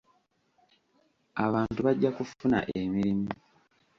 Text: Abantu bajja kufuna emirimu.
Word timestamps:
Abantu 1.45 1.79
bajja 1.85 2.09
kufuna 2.17 2.57
emirimu. 2.79 3.29